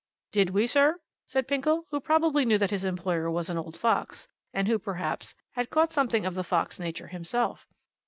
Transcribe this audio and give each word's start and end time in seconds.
"Did 0.31 0.49
we, 0.49 0.65
sir?" 0.65 0.99
said 1.27 1.47
Pinkle, 1.47 1.85
who 1.91 1.99
probably 1.99 2.43
knew 2.43 2.57
that 2.57 2.71
his 2.71 2.83
employer 2.83 3.29
was 3.29 3.49
an 3.51 3.57
old 3.59 3.77
fox, 3.77 4.27
and 4.51 4.67
who, 4.67 4.79
perhaps, 4.79 5.35
had 5.51 5.69
caught 5.69 5.93
something 5.93 6.25
of 6.25 6.33
the 6.33 6.43
fox 6.43 6.79
nature 6.79 7.09
himself. 7.09 7.67